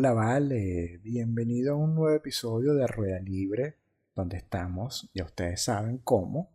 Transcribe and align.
Hola, 0.00 0.14
vale, 0.14 0.98
bienvenido 1.02 1.74
a 1.74 1.76
un 1.76 1.94
nuevo 1.94 2.16
episodio 2.16 2.72
de 2.72 2.86
Rueda 2.86 3.20
Libre, 3.20 3.76
donde 4.14 4.38
estamos, 4.38 5.10
ya 5.12 5.24
ustedes 5.24 5.62
saben 5.62 5.98
cómo, 5.98 6.54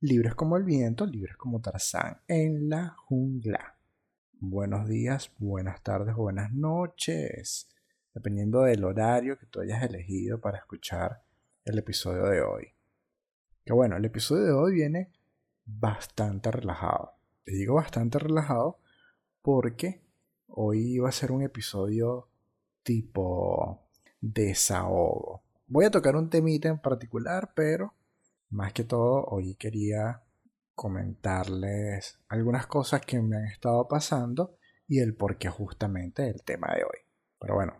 libres 0.00 0.34
como 0.34 0.58
el 0.58 0.64
viento, 0.64 1.06
libres 1.06 1.38
como 1.38 1.62
Tarzán, 1.62 2.20
en 2.28 2.68
la 2.68 2.90
jungla. 2.90 3.78
Buenos 4.40 4.86
días, 4.86 5.32
buenas 5.38 5.82
tardes, 5.82 6.14
buenas 6.16 6.52
noches, 6.52 7.66
dependiendo 8.12 8.60
del 8.60 8.84
horario 8.84 9.38
que 9.38 9.46
tú 9.46 9.60
hayas 9.60 9.82
elegido 9.82 10.38
para 10.42 10.58
escuchar 10.58 11.22
el 11.64 11.78
episodio 11.78 12.24
de 12.26 12.42
hoy. 12.42 12.74
Que 13.64 13.72
bueno, 13.72 13.96
el 13.96 14.04
episodio 14.04 14.44
de 14.44 14.52
hoy 14.52 14.74
viene 14.74 15.12
bastante 15.64 16.50
relajado. 16.50 17.14
Te 17.42 17.52
digo 17.52 17.76
bastante 17.76 18.18
relajado 18.18 18.80
porque 19.40 20.02
hoy 20.48 20.96
iba 20.96 21.08
a 21.08 21.12
ser 21.12 21.32
un 21.32 21.40
episodio 21.40 22.28
tipo 22.86 23.82
desahogo. 24.20 25.42
Voy 25.66 25.84
a 25.84 25.90
tocar 25.90 26.14
un 26.14 26.30
temita 26.30 26.68
en 26.68 26.78
particular, 26.78 27.52
pero 27.52 27.94
más 28.50 28.72
que 28.72 28.84
todo 28.84 29.24
hoy 29.24 29.56
quería 29.56 30.22
comentarles 30.72 32.20
algunas 32.28 32.68
cosas 32.68 33.00
que 33.00 33.20
me 33.20 33.38
han 33.38 33.46
estado 33.46 33.88
pasando 33.88 34.56
y 34.86 35.00
el 35.00 35.16
por 35.16 35.36
qué 35.36 35.48
justamente 35.48 36.28
el 36.28 36.44
tema 36.44 36.68
de 36.76 36.84
hoy. 36.84 37.00
Pero 37.40 37.56
bueno, 37.56 37.74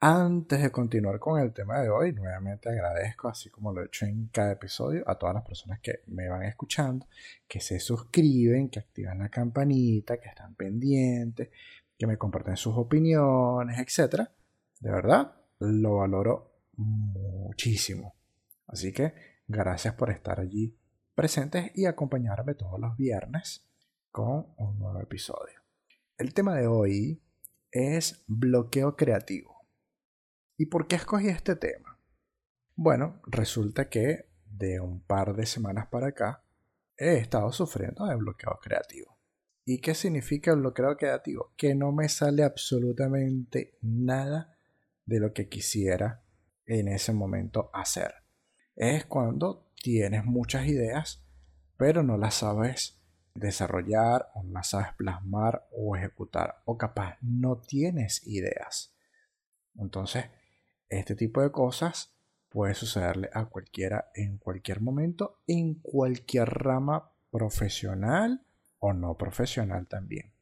antes 0.00 0.60
de 0.60 0.72
continuar 0.72 1.20
con 1.20 1.40
el 1.40 1.52
tema 1.52 1.80
de 1.80 1.90
hoy, 1.90 2.12
nuevamente 2.12 2.68
agradezco, 2.68 3.28
así 3.28 3.50
como 3.50 3.72
lo 3.72 3.82
he 3.82 3.86
hecho 3.86 4.06
en 4.06 4.26
cada 4.32 4.50
episodio, 4.52 5.04
a 5.06 5.16
todas 5.16 5.36
las 5.36 5.44
personas 5.44 5.78
que 5.80 6.00
me 6.08 6.28
van 6.28 6.42
escuchando, 6.42 7.06
que 7.46 7.60
se 7.60 7.78
suscriben, 7.78 8.70
que 8.70 8.80
activan 8.80 9.20
la 9.20 9.28
campanita, 9.28 10.18
que 10.18 10.28
están 10.28 10.56
pendientes, 10.56 11.50
que 11.96 12.06
me 12.08 12.16
comparten 12.16 12.56
sus 12.56 12.76
opiniones, 12.76 13.78
etc. 13.78 14.28
De 14.80 14.90
verdad, 14.90 15.34
lo 15.58 15.96
valoro 15.96 16.52
muchísimo. 16.76 18.14
Así 18.66 18.92
que 18.92 19.14
gracias 19.46 19.94
por 19.94 20.10
estar 20.10 20.40
allí 20.40 20.76
presentes 21.14 21.72
y 21.74 21.86
acompañarme 21.86 22.54
todos 22.54 22.78
los 22.78 22.96
viernes 22.96 23.66
con 24.10 24.46
un 24.56 24.78
nuevo 24.78 25.00
episodio. 25.00 25.60
El 26.16 26.32
tema 26.34 26.54
de 26.54 26.66
hoy 26.66 27.22
es 27.70 28.22
bloqueo 28.26 28.96
creativo. 28.96 29.66
¿Y 30.56 30.66
por 30.66 30.86
qué 30.86 30.96
escogí 30.96 31.28
este 31.28 31.56
tema? 31.56 31.98
Bueno, 32.74 33.20
resulta 33.26 33.88
que 33.88 34.28
de 34.44 34.80
un 34.80 35.00
par 35.00 35.34
de 35.34 35.46
semanas 35.46 35.88
para 35.88 36.08
acá 36.08 36.44
he 36.96 37.16
estado 37.16 37.52
sufriendo 37.52 38.06
de 38.06 38.16
bloqueo 38.16 38.58
creativo. 38.62 39.18
¿Y 39.64 39.80
qué 39.80 39.94
significa 39.94 40.52
el 40.52 40.60
bloqueo 40.60 40.96
creativo? 40.96 41.52
Que 41.56 41.74
no 41.74 41.92
me 41.92 42.08
sale 42.08 42.42
absolutamente 42.42 43.76
nada 43.82 44.57
de 45.08 45.20
lo 45.20 45.32
que 45.32 45.48
quisiera 45.48 46.22
en 46.66 46.88
ese 46.88 47.14
momento 47.14 47.70
hacer. 47.72 48.12
Es 48.76 49.06
cuando 49.06 49.72
tienes 49.82 50.24
muchas 50.26 50.66
ideas, 50.66 51.24
pero 51.78 52.02
no 52.02 52.18
las 52.18 52.34
sabes 52.34 53.00
desarrollar 53.34 54.28
o 54.34 54.42
no 54.42 54.52
las 54.52 54.68
sabes 54.68 54.92
plasmar 54.98 55.66
o 55.72 55.96
ejecutar. 55.96 56.60
O 56.66 56.76
capaz 56.76 57.16
no 57.22 57.58
tienes 57.58 58.26
ideas. 58.26 58.94
Entonces, 59.76 60.26
este 60.90 61.14
tipo 61.14 61.40
de 61.40 61.52
cosas 61.52 62.14
puede 62.50 62.74
sucederle 62.74 63.30
a 63.32 63.46
cualquiera 63.46 64.10
en 64.14 64.36
cualquier 64.36 64.82
momento, 64.82 65.40
en 65.46 65.76
cualquier 65.76 66.50
rama 66.50 67.12
profesional 67.30 68.44
o 68.78 68.92
no 68.92 69.16
profesional 69.16 69.86
también. 69.86 70.34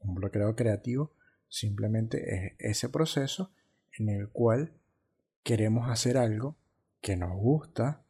Un 0.00 0.16
bloqueo 0.16 0.56
creativo 0.56 1.14
simplemente 1.48 2.34
es 2.34 2.52
ese 2.58 2.88
proceso 2.88 3.52
en 3.98 4.08
el 4.08 4.28
cual 4.30 4.72
queremos 5.42 5.90
hacer 5.90 6.16
algo 6.16 6.56
que 7.00 7.16
nos 7.16 7.34
gusta, 7.36 8.02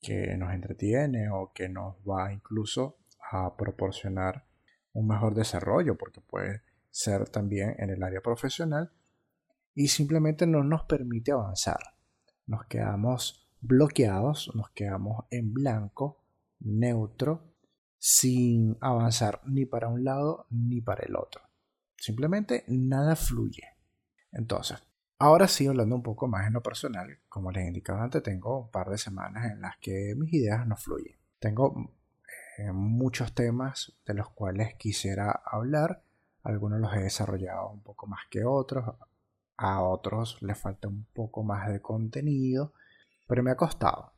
que 0.00 0.36
nos 0.36 0.52
entretiene 0.52 1.30
o 1.30 1.52
que 1.52 1.68
nos 1.68 1.96
va 2.08 2.32
incluso 2.32 2.98
a 3.32 3.56
proporcionar 3.56 4.44
un 4.92 5.06
mejor 5.06 5.34
desarrollo, 5.34 5.96
porque 5.96 6.20
puede 6.20 6.62
ser 6.90 7.28
también 7.28 7.76
en 7.78 7.90
el 7.90 8.02
área 8.02 8.20
profesional, 8.20 8.92
y 9.74 9.88
simplemente 9.88 10.46
no 10.46 10.64
nos 10.64 10.84
permite 10.84 11.32
avanzar. 11.32 11.78
Nos 12.46 12.66
quedamos 12.66 13.48
bloqueados, 13.60 14.50
nos 14.54 14.70
quedamos 14.70 15.26
en 15.30 15.52
blanco, 15.52 16.24
neutro, 16.58 17.54
sin 17.98 18.76
avanzar 18.80 19.40
ni 19.44 19.66
para 19.66 19.88
un 19.88 20.04
lado 20.04 20.46
ni 20.50 20.80
para 20.80 21.04
el 21.04 21.14
otro. 21.16 21.42
Simplemente 21.96 22.64
nada 22.66 23.14
fluye. 23.14 23.64
Entonces, 24.32 24.82
ahora 25.20 25.46
sí, 25.46 25.66
hablando 25.66 25.94
un 25.94 26.02
poco 26.02 26.26
más 26.26 26.46
en 26.46 26.54
lo 26.54 26.62
personal, 26.62 27.18
como 27.28 27.52
les 27.52 27.66
indicaba 27.66 28.02
antes, 28.02 28.22
tengo 28.22 28.62
un 28.62 28.70
par 28.70 28.88
de 28.90 28.98
semanas 28.98 29.52
en 29.52 29.60
las 29.60 29.76
que 29.76 30.14
mis 30.16 30.32
ideas 30.32 30.66
no 30.66 30.76
fluyen. 30.76 31.16
Tengo 31.38 31.92
eh, 32.58 32.72
muchos 32.72 33.34
temas 33.34 33.92
de 34.06 34.14
los 34.14 34.30
cuales 34.30 34.74
quisiera 34.74 35.30
hablar. 35.44 36.02
Algunos 36.42 36.80
los 36.80 36.94
he 36.94 37.00
desarrollado 37.00 37.68
un 37.70 37.82
poco 37.82 38.06
más 38.06 38.20
que 38.30 38.44
otros, 38.44 38.94
a 39.58 39.82
otros 39.82 40.40
les 40.40 40.58
falta 40.58 40.88
un 40.88 41.04
poco 41.12 41.42
más 41.42 41.68
de 41.68 41.82
contenido, 41.82 42.72
pero 43.28 43.42
me 43.42 43.50
ha 43.50 43.56
costado. 43.56 44.14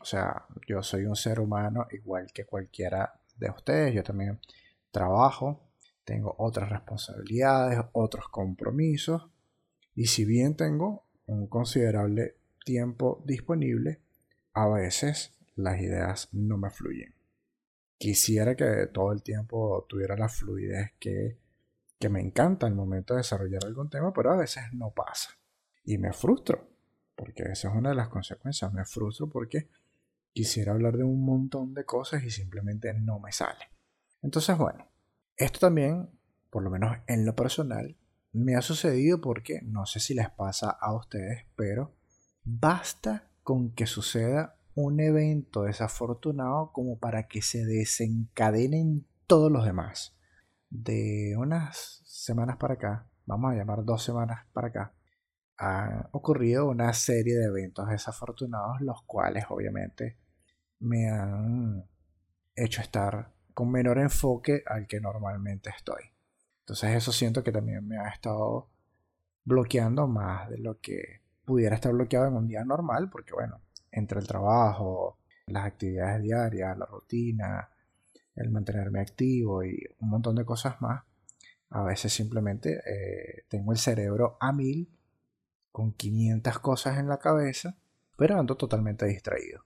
O 0.00 0.04
sea, 0.04 0.46
yo 0.66 0.82
soy 0.82 1.04
un 1.04 1.16
ser 1.16 1.38
humano 1.38 1.86
igual 1.92 2.32
que 2.34 2.46
cualquiera 2.46 3.20
de 3.36 3.48
ustedes, 3.50 3.94
yo 3.94 4.02
también 4.02 4.40
trabajo, 4.90 5.60
tengo 6.04 6.34
otras 6.38 6.68
responsabilidades, 6.68 7.78
otros 7.92 8.28
compromisos, 8.28 9.31
y 9.94 10.06
si 10.06 10.24
bien 10.24 10.56
tengo 10.56 11.04
un 11.26 11.46
considerable 11.46 12.36
tiempo 12.64 13.22
disponible, 13.26 14.00
a 14.54 14.68
veces 14.68 15.34
las 15.56 15.80
ideas 15.80 16.28
no 16.32 16.58
me 16.58 16.70
fluyen. 16.70 17.14
Quisiera 17.98 18.56
que 18.56 18.88
todo 18.92 19.12
el 19.12 19.22
tiempo 19.22 19.86
tuviera 19.88 20.16
la 20.16 20.28
fluidez 20.28 20.92
que 20.98 21.38
que 22.02 22.08
me 22.08 22.20
encanta 22.20 22.66
el 22.66 22.74
momento 22.74 23.14
de 23.14 23.18
desarrollar 23.18 23.64
algún 23.64 23.88
tema, 23.88 24.12
pero 24.12 24.32
a 24.32 24.36
veces 24.36 24.64
no 24.72 24.90
pasa. 24.90 25.30
Y 25.84 25.98
me 25.98 26.12
frustro, 26.12 26.68
porque 27.14 27.44
esa 27.44 27.68
es 27.68 27.74
una 27.76 27.90
de 27.90 27.94
las 27.94 28.08
consecuencias. 28.08 28.72
Me 28.72 28.84
frustro 28.84 29.28
porque 29.28 29.68
quisiera 30.32 30.72
hablar 30.72 30.96
de 30.96 31.04
un 31.04 31.24
montón 31.24 31.74
de 31.74 31.84
cosas 31.84 32.24
y 32.24 32.30
simplemente 32.32 32.92
no 32.92 33.20
me 33.20 33.30
sale. 33.30 33.70
Entonces, 34.20 34.58
bueno, 34.58 34.84
esto 35.36 35.60
también, 35.60 36.10
por 36.50 36.64
lo 36.64 36.70
menos 36.70 36.96
en 37.06 37.24
lo 37.24 37.36
personal, 37.36 37.96
me 38.32 38.56
ha 38.56 38.62
sucedido 38.62 39.20
porque 39.20 39.60
no 39.62 39.86
sé 39.86 40.00
si 40.00 40.14
les 40.14 40.30
pasa 40.30 40.70
a 40.70 40.94
ustedes, 40.94 41.46
pero 41.56 41.94
basta 42.44 43.30
con 43.42 43.74
que 43.74 43.86
suceda 43.86 44.58
un 44.74 45.00
evento 45.00 45.64
desafortunado 45.64 46.72
como 46.72 46.98
para 46.98 47.28
que 47.28 47.42
se 47.42 47.64
desencadenen 47.64 49.06
todos 49.26 49.52
los 49.52 49.64
demás 49.64 50.16
de 50.70 51.34
unas 51.36 52.02
semanas 52.06 52.56
para 52.56 52.74
acá, 52.74 53.10
vamos 53.26 53.52
a 53.52 53.56
llamar 53.56 53.84
dos 53.84 54.02
semanas 54.02 54.46
para 54.52 54.68
acá, 54.68 54.94
han 55.58 56.08
ocurrido 56.12 56.68
una 56.68 56.92
serie 56.94 57.36
de 57.36 57.44
eventos 57.44 57.88
desafortunados, 57.88 58.80
los 58.80 59.02
cuales 59.02 59.44
obviamente 59.50 60.18
me 60.80 61.10
han 61.10 61.84
hecho 62.54 62.80
estar 62.80 63.32
con 63.52 63.70
menor 63.70 63.98
enfoque 63.98 64.62
al 64.66 64.86
que 64.86 65.00
normalmente 65.00 65.70
estoy. 65.70 66.11
Entonces 66.62 66.96
eso 66.96 67.12
siento 67.12 67.42
que 67.42 67.52
también 67.52 67.86
me 67.86 67.98
ha 67.98 68.08
estado 68.08 68.70
bloqueando 69.44 70.06
más 70.06 70.48
de 70.48 70.58
lo 70.58 70.78
que 70.80 71.20
pudiera 71.44 71.74
estar 71.74 71.92
bloqueado 71.92 72.28
en 72.28 72.34
un 72.34 72.46
día 72.46 72.64
normal, 72.64 73.10
porque 73.10 73.34
bueno, 73.34 73.60
entre 73.90 74.20
el 74.20 74.26
trabajo, 74.26 75.18
las 75.46 75.66
actividades 75.66 76.22
diarias, 76.22 76.78
la 76.78 76.86
rutina, 76.86 77.68
el 78.36 78.50
mantenerme 78.50 79.00
activo 79.00 79.64
y 79.64 79.76
un 79.98 80.08
montón 80.08 80.36
de 80.36 80.44
cosas 80.44 80.80
más, 80.80 81.02
a 81.70 81.82
veces 81.82 82.12
simplemente 82.12 82.80
eh, 82.86 83.44
tengo 83.48 83.72
el 83.72 83.78
cerebro 83.78 84.36
a 84.40 84.52
mil 84.52 84.88
con 85.72 85.92
500 85.92 86.58
cosas 86.60 86.98
en 86.98 87.08
la 87.08 87.18
cabeza, 87.18 87.76
pero 88.16 88.38
ando 88.38 88.56
totalmente 88.56 89.06
distraído. 89.06 89.64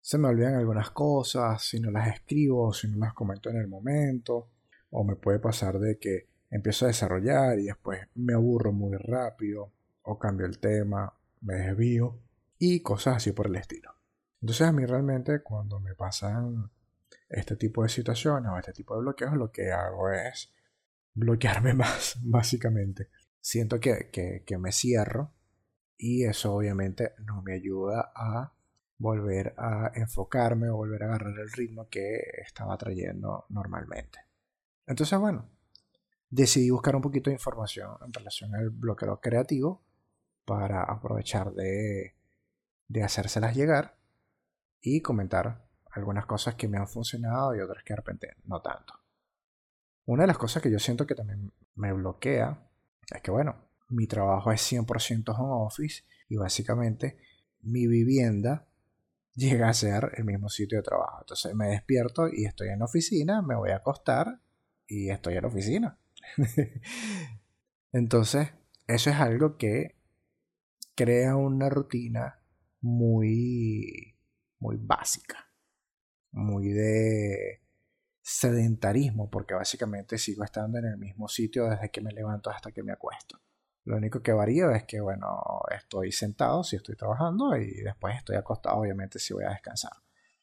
Se 0.00 0.18
me 0.18 0.28
olvidan 0.28 0.54
algunas 0.54 0.90
cosas, 0.90 1.62
si 1.62 1.78
no 1.78 1.90
las 1.90 2.08
escribo, 2.08 2.72
si 2.72 2.88
no 2.88 2.96
las 2.96 3.14
comento 3.14 3.50
en 3.50 3.58
el 3.58 3.68
momento, 3.68 4.48
o 4.90 5.04
me 5.04 5.14
puede 5.14 5.38
pasar 5.38 5.78
de 5.78 5.98
que 5.98 6.31
empiezo 6.52 6.84
a 6.84 6.88
desarrollar 6.88 7.58
y 7.58 7.64
después 7.64 8.06
me 8.14 8.34
aburro 8.34 8.72
muy 8.72 8.96
rápido, 8.96 9.72
o 10.02 10.18
cambio 10.18 10.46
el 10.46 10.58
tema, 10.58 11.12
me 11.40 11.54
desvío, 11.54 12.20
y 12.58 12.80
cosas 12.80 13.16
así 13.16 13.32
por 13.32 13.46
el 13.46 13.56
estilo. 13.56 13.90
Entonces 14.40 14.68
a 14.68 14.72
mí 14.72 14.84
realmente 14.84 15.42
cuando 15.42 15.80
me 15.80 15.94
pasan 15.94 16.70
este 17.28 17.56
tipo 17.56 17.82
de 17.82 17.88
situaciones 17.88 18.52
o 18.52 18.58
este 18.58 18.72
tipo 18.72 18.94
de 18.94 19.00
bloqueos, 19.00 19.32
lo 19.34 19.50
que 19.50 19.72
hago 19.72 20.10
es 20.10 20.52
bloquearme 21.14 21.72
más, 21.74 22.18
básicamente. 22.22 23.08
Siento 23.40 23.80
que, 23.80 24.10
que, 24.12 24.58
me 24.58 24.72
cierro 24.72 25.32
y 25.96 26.24
eso 26.24 26.54
obviamente 26.54 27.14
no 27.24 27.42
me 27.42 27.54
ayuda 27.54 28.12
a 28.14 28.52
volver 28.98 29.54
a 29.56 29.90
enfocarme 29.94 30.68
o 30.68 30.76
volver 30.76 31.02
a 31.02 31.06
agarrar 31.06 31.38
el 31.38 31.50
ritmo 31.50 31.88
que 31.88 32.20
estaba 32.44 32.76
trayendo 32.76 33.46
normalmente. 33.48 34.20
Entonces, 34.86 35.18
bueno, 35.18 35.48
decidí 36.32 36.70
buscar 36.70 36.96
un 36.96 37.02
poquito 37.02 37.28
de 37.28 37.34
información 37.34 37.90
en 38.04 38.12
relación 38.12 38.54
al 38.54 38.70
bloqueo 38.70 39.20
creativo 39.20 39.84
para 40.46 40.82
aprovechar 40.82 41.52
de, 41.52 42.14
de 42.88 43.02
hacérselas 43.02 43.54
llegar 43.54 43.98
y 44.80 45.02
comentar 45.02 45.68
algunas 45.90 46.24
cosas 46.24 46.54
que 46.54 46.68
me 46.68 46.78
han 46.78 46.88
funcionado 46.88 47.54
y 47.54 47.60
otras 47.60 47.84
que 47.84 47.92
de 47.92 47.96
repente 47.96 48.36
no 48.44 48.62
tanto. 48.62 48.94
Una 50.06 50.22
de 50.22 50.28
las 50.28 50.38
cosas 50.38 50.62
que 50.62 50.70
yo 50.70 50.78
siento 50.78 51.06
que 51.06 51.14
también 51.14 51.52
me 51.74 51.92
bloquea 51.92 52.66
es 53.14 53.20
que, 53.20 53.30
bueno, 53.30 53.68
mi 53.90 54.06
trabajo 54.06 54.50
es 54.52 54.72
100% 54.72 55.38
home 55.38 55.66
office 55.66 56.02
y 56.30 56.36
básicamente 56.36 57.18
mi 57.60 57.86
vivienda 57.86 58.66
llega 59.34 59.68
a 59.68 59.74
ser 59.74 60.12
el 60.16 60.24
mismo 60.24 60.48
sitio 60.48 60.78
de 60.78 60.82
trabajo. 60.82 61.18
Entonces 61.20 61.54
me 61.54 61.68
despierto 61.68 62.28
y 62.28 62.46
estoy 62.46 62.70
en 62.70 62.78
la 62.78 62.86
oficina, 62.86 63.42
me 63.42 63.54
voy 63.54 63.70
a 63.70 63.76
acostar 63.76 64.40
y 64.86 65.10
estoy 65.10 65.36
en 65.36 65.42
la 65.42 65.48
oficina. 65.48 65.98
Entonces, 67.92 68.52
eso 68.86 69.10
es 69.10 69.16
algo 69.16 69.56
que 69.56 69.96
crea 70.94 71.36
una 71.36 71.68
rutina 71.68 72.40
muy, 72.80 74.16
muy 74.58 74.76
básica, 74.78 75.46
muy 76.32 76.68
de 76.68 77.62
sedentarismo, 78.22 79.30
porque 79.30 79.54
básicamente 79.54 80.18
sigo 80.18 80.44
estando 80.44 80.78
en 80.78 80.86
el 80.86 80.96
mismo 80.96 81.28
sitio 81.28 81.68
desde 81.68 81.90
que 81.90 82.00
me 82.00 82.12
levanto 82.12 82.50
hasta 82.50 82.72
que 82.72 82.82
me 82.82 82.92
acuesto. 82.92 83.40
Lo 83.84 83.96
único 83.96 84.22
que 84.22 84.32
varía 84.32 84.70
es 84.72 84.84
que, 84.84 85.00
bueno, 85.00 85.62
estoy 85.76 86.12
sentado 86.12 86.62
si 86.62 86.76
estoy 86.76 86.94
trabajando 86.94 87.56
y 87.56 87.82
después 87.82 88.16
estoy 88.16 88.36
acostado, 88.36 88.76
obviamente, 88.76 89.18
si 89.18 89.34
voy 89.34 89.44
a 89.44 89.50
descansar. 89.50 89.92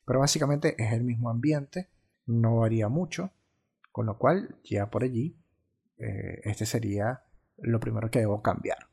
Pero 0.05 0.19
básicamente 0.19 0.75
es 0.77 0.91
el 0.91 1.03
mismo 1.03 1.29
ambiente, 1.29 1.89
no 2.25 2.57
varía 2.57 2.89
mucho, 2.89 3.31
con 3.91 4.07
lo 4.07 4.17
cual 4.17 4.57
ya 4.63 4.89
por 4.89 5.03
allí, 5.03 5.38
eh, 5.99 6.41
este 6.43 6.65
sería 6.65 7.23
lo 7.57 7.79
primero 7.79 8.09
que 8.09 8.19
debo 8.19 8.41
cambiar. 8.41 8.89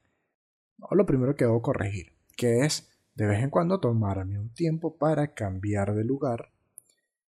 O 0.80 0.94
lo 0.94 1.06
primero 1.06 1.34
que 1.34 1.44
debo 1.44 1.62
corregir, 1.62 2.12
que 2.36 2.64
es 2.64 2.90
de 3.14 3.26
vez 3.26 3.42
en 3.42 3.50
cuando 3.50 3.80
tomarme 3.80 4.38
un 4.38 4.52
tiempo 4.52 4.98
para 4.98 5.32
cambiar 5.32 5.94
de 5.94 6.04
lugar, 6.04 6.52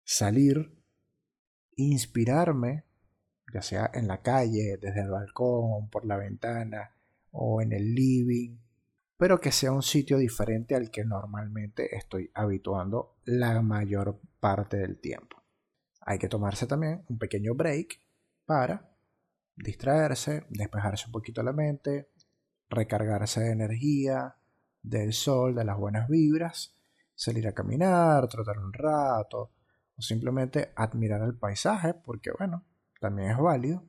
salir, 0.03 0.81
inspirarme, 1.75 2.85
ya 3.53 3.61
sea 3.61 3.91
en 3.93 4.07
la 4.07 4.21
calle, 4.21 4.77
desde 4.79 5.01
el 5.01 5.09
balcón, 5.09 5.89
por 5.89 6.05
la 6.05 6.17
ventana, 6.17 6.95
o 7.31 7.61
en 7.61 7.73
el 7.73 7.93
living, 7.93 8.59
pero 9.17 9.41
que 9.41 9.51
sea 9.51 9.71
un 9.71 9.83
sitio 9.83 10.17
diferente 10.17 10.75
al 10.75 10.89
que 10.89 11.03
normalmente 11.03 11.95
estoy 11.95 12.31
habituando 12.33 13.17
la 13.25 13.61
mayor 13.61 14.21
parte 14.39 14.77
del 14.77 14.99
tiempo. 14.99 15.43
Hay 16.01 16.17
que 16.17 16.29
tomarse 16.29 16.67
también 16.67 17.03
un 17.09 17.17
pequeño 17.17 17.55
break 17.55 18.01
para 18.45 18.92
distraerse, 19.55 20.45
despejarse 20.49 21.05
un 21.07 21.11
poquito 21.11 21.43
la 21.43 21.53
mente, 21.53 22.09
recargarse 22.69 23.41
de 23.41 23.51
energía, 23.51 24.35
del 24.81 25.13
sol, 25.13 25.55
de 25.55 25.63
las 25.63 25.77
buenas 25.77 26.09
vibras, 26.09 26.75
salir 27.15 27.47
a 27.47 27.53
caminar, 27.53 28.27
trotar 28.27 28.57
un 28.59 28.73
rato, 28.73 29.51
o 29.95 30.01
simplemente 30.01 30.73
admirar 30.75 31.21
el 31.21 31.37
paisaje, 31.37 31.93
porque 31.93 32.31
bueno, 32.37 32.65
también 32.99 33.31
es 33.31 33.37
válido, 33.37 33.83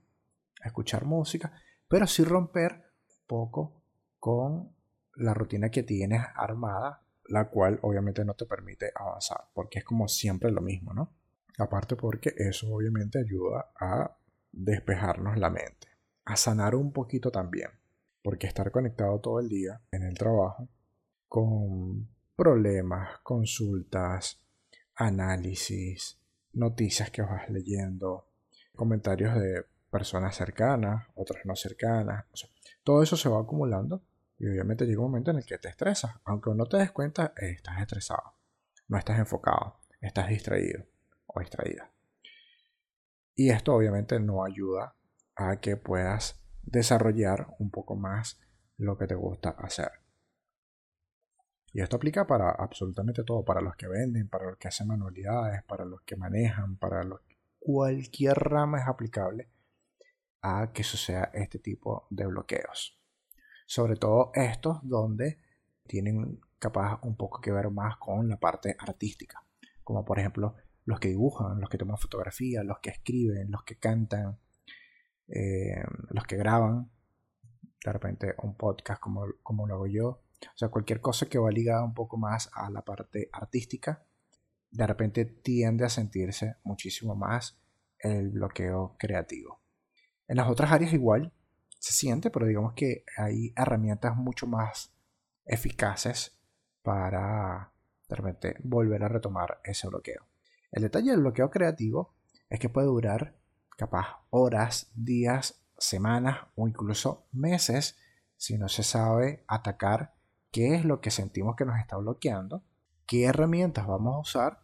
escuchar 0.63 1.05
música, 1.05 1.53
pero 1.89 2.07
sí 2.07 2.25
romper 2.25 2.85
poco 3.27 3.83
con 4.19 4.75
la 5.17 5.35
rutina 5.35 5.71
que 5.71 5.83
tienes 5.83 6.23
armada, 6.35 7.03
la 7.27 7.49
cual 7.49 7.79
obviamente 7.83 8.25
no 8.25 8.35
te 8.35 8.47
permite 8.47 8.91
avanzar, 8.95 9.49
porque 9.55 9.79
es 9.79 9.85
como 9.85 10.09
siempre 10.09 10.51
lo 10.51 10.61
mismo, 10.61 10.93
¿no? 10.93 11.15
Aparte 11.59 11.97
porque 11.97 12.35
eso 12.37 12.73
obviamente 12.75 13.19
ayuda 13.19 13.73
a 13.79 14.17
despejarnos 14.57 15.37
la 15.39 15.51
mente, 15.51 15.89
a 16.25 16.37
sanar 16.37 16.75
un 16.75 16.93
poquito 16.93 17.31
también, 17.31 17.71
porque 18.23 18.47
estar 18.47 18.71
conectado 18.71 19.21
todo 19.21 19.41
el 19.41 19.49
día 19.49 19.81
en 19.91 20.03
el 20.03 20.17
trabajo 20.17 20.69
con 21.29 22.09
problemas, 22.37 23.19
consultas, 23.23 24.41
análisis, 24.95 26.19
noticias 26.53 27.11
que 27.11 27.23
vas 27.23 27.49
leyendo, 27.51 28.29
comentarios 28.75 29.35
de 29.35 29.65
personas 29.91 30.37
cercanas, 30.37 31.07
otras 31.15 31.45
no 31.45 31.55
cercanas. 31.55 32.25
todo 32.83 33.03
eso 33.03 33.17
se 33.17 33.29
va 33.29 33.41
acumulando 33.41 34.03
y 34.39 34.49
obviamente 34.49 34.87
llega 34.87 35.01
un 35.01 35.11
momento 35.11 35.31
en 35.31 35.39
el 35.39 35.47
que 35.47 35.59
te 35.59 35.69
estresas. 35.69 36.13
Aunque 36.25 36.51
no 36.55 36.67
te 36.67 36.79
des 36.79 36.91
cuenta, 36.91 37.33
estás 37.37 37.81
estresado. 37.81 38.35
No 38.89 38.99
estás 38.99 39.19
enfocado, 39.19 39.79
estás 40.01 40.29
distraído 40.29 40.85
o 41.27 41.41
distraída. 41.41 41.94
Y 43.35 43.51
esto 43.51 43.75
obviamente 43.75 44.21
no 44.21 44.45
ayuda 44.45 44.95
a 45.37 45.61
que 45.61 45.77
puedas 45.77 46.41
desarrollar 46.63 47.49
un 47.59 47.71
poco 47.71 47.97
más 47.97 48.41
lo 48.77 48.97
que 48.97 49.07
te 49.07 49.15
gusta 49.15 49.51
hacer. 49.51 49.91
Y 51.73 51.81
esto 51.81 51.97
aplica 51.97 52.27
para 52.27 52.51
absolutamente 52.51 53.25
todo, 53.25 53.45
para 53.45 53.61
los 53.61 53.75
que 53.75 53.89
venden, 53.89 54.29
para 54.29 54.47
los 54.47 54.59
que 54.59 54.69
hacen 54.69 54.87
manualidades, 54.87 55.65
para 55.65 55.85
los 55.85 56.03
que 56.03 56.17
manejan, 56.17 56.77
para 56.77 57.03
los 57.03 57.21
cualquier 57.65 58.37
rama 58.37 58.81
es 58.81 58.87
aplicable 58.87 59.49
a 60.43 60.71
que 60.73 60.85
suceda 60.85 61.31
este 61.33 61.59
tipo 61.59 62.07
de 62.11 62.27
bloqueos. 62.27 63.01
Sobre 63.67 63.97
todo 63.97 64.31
estos 64.35 64.79
donde 64.83 65.39
tienen 65.87 66.41
capaz 66.59 67.01
un 67.03 67.17
poco 67.17 67.41
que 67.41 67.53
ver 67.53 67.71
más 67.71 67.97
con 67.97 68.29
la 68.29 68.37
parte 68.37 68.77
artística, 68.79 69.43
como 69.83 70.05
por 70.05 70.19
ejemplo 70.19 70.55
los 70.85 71.01
que 71.01 71.09
dibujan, 71.09 71.61
los 71.61 71.71
que 71.71 71.79
toman 71.79 71.99
fotografía, 71.99 72.63
los 72.63 72.79
que 72.81 72.91
escriben, 72.91 73.51
los 73.51 73.63
que 73.65 73.77
cantan, 73.77 74.39
eh, 75.29 75.83
los 76.11 76.25
que 76.25 76.37
graban, 76.37 76.91
de 77.85 77.93
repente 77.93 78.35
un 78.43 78.57
podcast 78.57 79.01
como, 79.01 79.27
como 79.43 79.67
lo 79.67 79.75
hago 79.75 79.87
yo, 79.87 80.09
o 80.09 80.57
sea, 80.57 80.69
cualquier 80.69 81.01
cosa 81.01 81.27
que 81.27 81.39
va 81.39 81.51
ligada 81.51 81.85
un 81.85 81.95
poco 81.95 82.17
más 82.17 82.51
a 82.53 82.71
la 82.71 82.83
parte 82.83 83.29
artística, 83.33 84.05
de 84.71 84.87
repente 84.87 85.25
tiende 85.25 85.85
a 85.85 85.89
sentirse 85.89 86.57
muchísimo 86.65 87.15
más 87.15 87.59
el 87.99 88.31
bloqueo 88.31 88.97
creativo. 88.99 89.61
En 90.27 90.37
las 90.37 90.49
otras 90.49 90.73
áreas 90.73 90.93
igual 90.93 91.33
se 91.79 91.93
siente, 91.93 92.31
pero 92.31 92.47
digamos 92.47 92.75
que 92.75 93.05
hay 93.17 93.53
herramientas 93.57 94.17
mucho 94.17 94.47
más 94.47 94.93
eficaces 95.45 96.39
para 96.83 97.73
de 98.09 98.17
repente 98.17 98.57
volver 98.63 99.03
a 99.05 99.09
retomar 99.09 99.61
ese 99.65 99.89
bloqueo. 99.89 100.27
El 100.75 100.83
detalle 100.83 101.13
del 101.13 101.21
bloqueo 101.21 101.53
creativo 101.53 102.17
es 102.51 102.59
que 102.59 102.69
puede 102.69 102.89
durar 102.89 103.37
capaz 103.77 104.25
horas, 104.31 104.91
días, 104.97 105.65
semanas 105.79 106.49
o 106.57 106.67
incluso 106.67 107.29
meses 107.31 107.97
si 108.37 108.59
no 108.59 108.69
se 108.69 108.83
sabe 108.83 109.45
atacar 109.47 110.15
qué 110.51 110.75
es 110.75 110.85
lo 110.85 111.01
que 111.01 111.13
sentimos 111.13 111.55
que 111.55 111.65
nos 111.65 111.79
está 111.79 111.97
bloqueando, 111.97 112.65
qué 113.07 113.27
herramientas 113.27 113.87
vamos 113.87 114.17
a 114.17 114.19
usar 114.19 114.61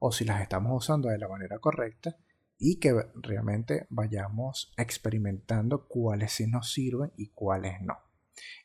o 0.00 0.10
si 0.10 0.24
las 0.24 0.42
estamos 0.42 0.72
usando 0.76 1.08
de 1.08 1.18
la 1.18 1.28
manera 1.28 1.60
correcta 1.60 2.16
y 2.58 2.80
que 2.80 2.92
realmente 3.14 3.86
vayamos 3.90 4.74
experimentando 4.76 5.86
cuáles 5.86 6.32
sí 6.32 6.48
nos 6.48 6.72
sirven 6.72 7.12
y 7.16 7.28
cuáles 7.28 7.80
no. 7.80 7.96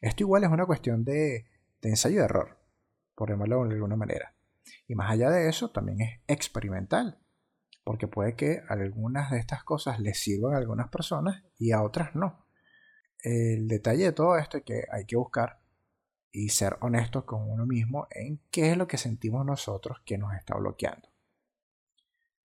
Esto 0.01 0.23
igual 0.23 0.43
es 0.43 0.49
una 0.49 0.65
cuestión 0.65 1.05
de, 1.05 1.45
ensayo 1.83 2.21
y 2.21 2.23
error, 2.23 2.57
por 3.13 3.29
llamarlo 3.29 3.63
de 3.67 3.75
alguna 3.75 3.95
manera. 3.95 4.33
Y 4.87 4.95
más 4.95 5.11
allá 5.11 5.29
de 5.29 5.49
eso, 5.49 5.71
también 5.71 6.01
es 6.01 6.19
experimental, 6.27 7.19
porque 7.83 8.07
puede 8.07 8.35
que 8.35 8.61
algunas 8.69 9.31
de 9.31 9.39
estas 9.39 9.63
cosas 9.63 9.99
les 9.99 10.19
sirvan 10.19 10.53
a 10.53 10.57
algunas 10.57 10.89
personas 10.89 11.43
y 11.57 11.71
a 11.71 11.81
otras 11.81 12.15
no. 12.15 12.45
El 13.21 13.67
detalle 13.67 14.05
de 14.05 14.11
todo 14.13 14.37
esto 14.37 14.57
es 14.57 14.63
que 14.63 14.83
hay 14.91 15.05
que 15.05 15.17
buscar 15.17 15.59
y 16.31 16.49
ser 16.49 16.77
honestos 16.81 17.23
con 17.25 17.49
uno 17.49 17.65
mismo 17.65 18.07
en 18.11 18.41
qué 18.51 18.71
es 18.71 18.77
lo 18.77 18.87
que 18.87 18.97
sentimos 18.97 19.45
nosotros 19.45 19.97
que 20.05 20.17
nos 20.17 20.33
está 20.35 20.55
bloqueando 20.55 21.09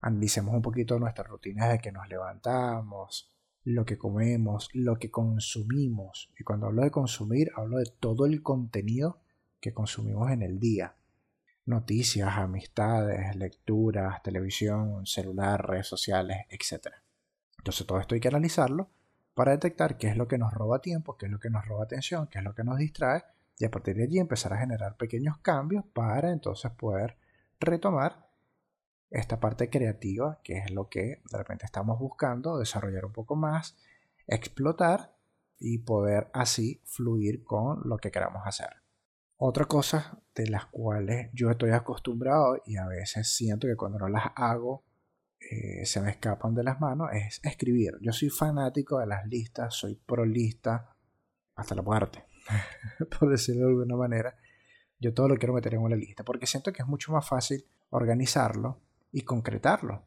analicemos 0.04 0.54
un 0.54 0.60
poquito 0.60 0.98
nuestras 0.98 1.26
rutinas 1.28 1.70
de 1.70 1.78
que 1.78 1.90
nos 1.90 2.06
levantamos, 2.08 3.32
lo 3.64 3.86
que 3.86 3.96
comemos, 3.96 4.68
lo 4.74 4.98
que 4.98 5.10
consumimos. 5.10 6.30
Y 6.38 6.44
cuando 6.44 6.66
hablo 6.66 6.82
de 6.82 6.90
consumir, 6.90 7.50
hablo 7.56 7.78
de 7.78 7.90
todo 7.98 8.26
el 8.26 8.42
contenido 8.42 9.22
que 9.60 9.72
consumimos 9.72 10.30
en 10.30 10.42
el 10.42 10.58
día. 10.58 10.94
Noticias, 11.66 12.36
amistades, 12.36 13.34
lecturas, 13.36 14.22
televisión, 14.22 15.06
celular, 15.06 15.66
redes 15.66 15.86
sociales, 15.86 16.46
etc. 16.50 16.88
Entonces 17.58 17.86
todo 17.86 17.98
esto 18.00 18.14
hay 18.14 18.20
que 18.20 18.28
analizarlo 18.28 18.90
para 19.34 19.52
detectar 19.52 19.96
qué 19.96 20.08
es 20.08 20.16
lo 20.16 20.28
que 20.28 20.38
nos 20.38 20.52
roba 20.52 20.80
tiempo, 20.80 21.16
qué 21.16 21.26
es 21.26 21.32
lo 21.32 21.40
que 21.40 21.50
nos 21.50 21.66
roba 21.66 21.84
atención, 21.84 22.28
qué 22.28 22.38
es 22.38 22.44
lo 22.44 22.54
que 22.54 22.64
nos 22.64 22.78
distrae 22.78 23.24
y 23.58 23.64
a 23.64 23.70
partir 23.70 23.96
de 23.96 24.04
allí 24.04 24.18
empezar 24.18 24.52
a 24.52 24.58
generar 24.58 24.96
pequeños 24.96 25.38
cambios 25.38 25.84
para 25.92 26.30
entonces 26.30 26.70
poder 26.72 27.16
retomar 27.60 28.28
esta 29.10 29.38
parte 29.38 29.70
creativa, 29.70 30.40
que 30.42 30.58
es 30.58 30.70
lo 30.70 30.88
que 30.88 31.22
de 31.30 31.38
repente 31.38 31.64
estamos 31.64 31.98
buscando, 31.98 32.58
desarrollar 32.58 33.04
un 33.04 33.12
poco 33.12 33.36
más, 33.36 33.76
explotar 34.26 35.14
y 35.58 35.78
poder 35.78 36.30
así 36.32 36.80
fluir 36.84 37.44
con 37.44 37.80
lo 37.88 37.96
que 37.98 38.10
queramos 38.10 38.42
hacer. 38.44 38.83
Otra 39.36 39.64
cosa 39.64 40.20
de 40.34 40.46
las 40.48 40.66
cuales 40.66 41.30
yo 41.32 41.50
estoy 41.50 41.70
acostumbrado 41.70 42.62
y 42.64 42.76
a 42.76 42.86
veces 42.86 43.34
siento 43.34 43.66
que 43.66 43.76
cuando 43.76 43.98
no 43.98 44.08
las 44.08 44.32
hago 44.36 44.84
eh, 45.40 45.84
se 45.84 46.00
me 46.00 46.10
escapan 46.10 46.54
de 46.54 46.62
las 46.62 46.80
manos 46.80 47.10
es 47.12 47.40
escribir. 47.42 47.98
Yo 48.00 48.12
soy 48.12 48.30
fanático 48.30 48.98
de 48.98 49.06
las 49.06 49.26
listas, 49.26 49.74
soy 49.74 49.96
prolista 49.96 50.96
hasta 51.56 51.74
la 51.74 51.82
muerte, 51.82 52.24
por 53.18 53.28
decirlo 53.28 53.66
de 53.66 53.70
alguna 53.70 53.96
manera. 53.96 54.36
Yo 54.98 55.12
todo 55.12 55.28
lo 55.28 55.36
quiero 55.36 55.52
meter 55.52 55.74
en 55.74 55.82
una 55.82 55.96
lista 55.96 56.24
porque 56.24 56.46
siento 56.46 56.72
que 56.72 56.82
es 56.82 56.88
mucho 56.88 57.12
más 57.12 57.28
fácil 57.28 57.66
organizarlo 57.90 58.80
y 59.12 59.22
concretarlo. 59.22 60.04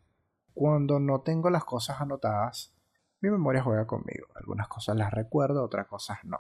Cuando 0.54 1.00
no 1.00 1.22
tengo 1.22 1.50
las 1.50 1.66
cosas 1.66 2.02
anotadas, 2.02 2.74
mi 3.22 3.30
memoria 3.30 3.62
juega 3.62 3.86
conmigo. 3.86 4.28
Algunas 4.36 4.68
cosas 4.68 4.96
las 4.96 5.12
recuerdo, 5.12 5.64
otras 5.64 5.86
cosas 5.86 6.20
no. 6.24 6.40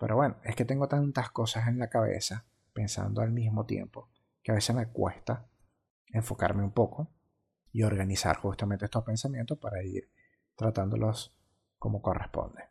Pero 0.00 0.16
bueno, 0.16 0.36
es 0.44 0.56
que 0.56 0.64
tengo 0.64 0.88
tantas 0.88 1.30
cosas 1.30 1.68
en 1.68 1.78
la 1.78 1.90
cabeza, 1.90 2.46
pensando 2.72 3.20
al 3.20 3.32
mismo 3.32 3.66
tiempo, 3.66 4.08
que 4.42 4.50
a 4.50 4.54
veces 4.54 4.74
me 4.74 4.86
cuesta 4.86 5.46
enfocarme 6.06 6.64
un 6.64 6.72
poco 6.72 7.10
y 7.70 7.82
organizar 7.82 8.36
justamente 8.38 8.86
estos 8.86 9.04
pensamientos 9.04 9.58
para 9.58 9.82
ir 9.82 10.10
tratándolos 10.56 11.36
como 11.78 12.00
corresponde. 12.00 12.64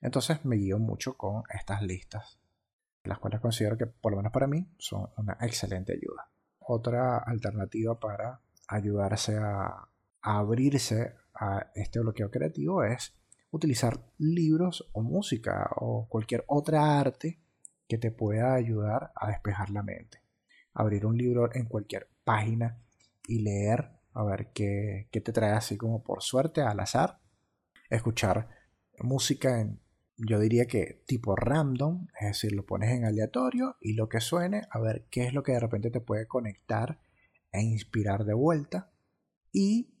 Entonces 0.00 0.44
me 0.44 0.54
guío 0.54 0.78
mucho 0.78 1.16
con 1.16 1.42
estas 1.52 1.82
listas, 1.82 2.38
las 3.02 3.18
cuales 3.18 3.40
considero 3.40 3.76
que 3.76 3.86
por 3.86 4.12
lo 4.12 4.18
menos 4.18 4.32
para 4.32 4.46
mí 4.46 4.68
son 4.78 5.10
una 5.16 5.36
excelente 5.40 5.92
ayuda. 5.92 6.30
Otra 6.60 7.18
alternativa 7.18 7.98
para 7.98 8.42
ayudarse 8.68 9.36
a, 9.38 9.88
abrirse 10.22 11.16
a 11.34 11.66
este 11.74 11.98
bloqueo 11.98 12.30
creativo 12.30 12.84
es 12.84 13.12
utilizar 13.56 14.00
libros 14.18 14.88
o 14.92 15.02
música 15.02 15.70
o 15.76 16.08
cualquier 16.08 16.44
otra 16.46 16.98
arte 16.98 17.40
que 17.88 17.98
te 17.98 18.10
pueda 18.10 18.54
ayudar 18.54 19.12
a 19.14 19.28
despejar 19.28 19.70
la 19.70 19.82
mente. 19.82 20.22
Abrir 20.74 21.06
un 21.06 21.16
libro 21.16 21.54
en 21.54 21.66
cualquier 21.66 22.08
página 22.24 22.78
y 23.26 23.40
leer 23.40 23.90
a 24.12 24.24
ver 24.24 24.50
qué, 24.52 25.08
te 25.10 25.32
trae 25.32 25.52
así 25.52 25.76
como 25.76 26.02
por 26.02 26.22
suerte 26.22 26.62
al 26.62 26.80
azar. 26.80 27.20
Escuchar 27.90 28.48
música 29.00 29.60
en, 29.60 29.80
yo 30.16 30.38
diría 30.40 30.66
que 30.66 31.02
tipo 31.06 31.36
random, 31.36 32.08
es 32.18 32.28
decir, 32.28 32.52
lo 32.52 32.64
pones 32.64 32.90
en 32.90 33.04
aleatorio 33.04 33.76
y 33.80 33.92
lo 33.92 34.08
que 34.08 34.20
suene, 34.20 34.62
a 34.70 34.80
ver 34.80 35.06
qué 35.10 35.26
es 35.26 35.34
lo 35.34 35.42
que 35.42 35.52
de 35.52 35.60
repente 35.60 35.90
te 35.90 36.00
puede 36.00 36.26
conectar 36.26 36.98
e 37.52 37.62
inspirar 37.62 38.24
de 38.24 38.34
vuelta. 38.34 38.90
Y 39.52 39.94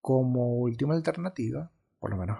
como 0.00 0.56
última 0.56 0.94
alternativa, 0.94 1.72
por 1.98 2.10
lo 2.10 2.16
menos 2.16 2.38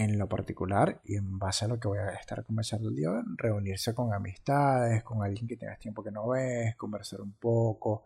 en 0.00 0.18
lo 0.18 0.28
particular 0.28 1.02
y 1.04 1.16
en 1.16 1.38
base 1.38 1.66
a 1.66 1.68
lo 1.68 1.78
que 1.78 1.86
voy 1.86 1.98
a 1.98 2.08
estar 2.14 2.42
conversando 2.42 2.88
el 2.88 2.96
día 2.96 3.10
reunirse 3.36 3.94
con 3.94 4.14
amistades, 4.14 5.02
con 5.02 5.22
alguien 5.22 5.46
que 5.46 5.58
tienes 5.58 5.78
tiempo 5.78 6.02
que 6.02 6.10
no 6.10 6.26
ves, 6.28 6.74
conversar 6.76 7.20
un 7.20 7.32
poco, 7.32 8.04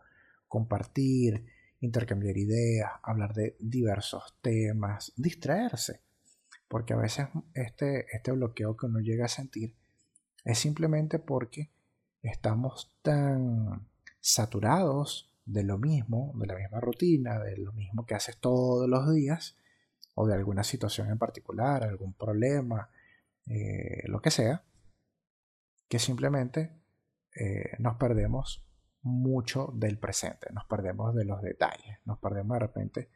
compartir, 0.49 1.45
intercambiar 1.79 2.35
ideas, 2.35 2.91
hablar 3.01 3.33
de 3.33 3.55
diversos 3.59 4.35
temas, 4.41 5.13
distraerse. 5.15 6.01
Porque 6.67 6.93
a 6.93 6.97
veces 6.97 7.27
este, 7.53 8.13
este 8.13 8.31
bloqueo 8.33 8.75
que 8.75 8.87
uno 8.87 8.99
llega 8.99 9.25
a 9.25 9.29
sentir 9.29 9.73
es 10.43 10.59
simplemente 10.59 11.17
porque 11.17 11.69
estamos 12.23 12.93
tan 13.03 13.87
saturados 14.19 15.31
de 15.45 15.63
lo 15.63 15.77
mismo, 15.77 16.33
de 16.35 16.47
la 16.47 16.55
misma 16.55 16.81
rutina, 16.81 17.39
de 17.39 17.55
lo 17.57 17.71
mismo 17.71 18.05
que 18.05 18.15
haces 18.15 18.35
todos 18.35 18.89
los 18.89 19.13
días, 19.13 19.55
o 20.15 20.25
de 20.25 20.33
alguna 20.33 20.63
situación 20.63 21.09
en 21.09 21.17
particular, 21.17 21.83
algún 21.83 22.13
problema, 22.13 22.89
eh, 23.47 24.03
lo 24.07 24.21
que 24.21 24.31
sea, 24.31 24.63
que 25.87 25.99
simplemente 25.99 26.71
eh, 27.35 27.75
nos 27.79 27.97
perdemos 27.97 28.65
mucho 29.01 29.71
del 29.75 29.99
presente, 29.99 30.47
nos 30.51 30.65
perdemos 30.65 31.13
de 31.13 31.25
los 31.25 31.41
detalles, 31.41 31.99
nos 32.05 32.17
perdemos 32.17 32.55
de 32.55 32.59
repente 32.59 33.09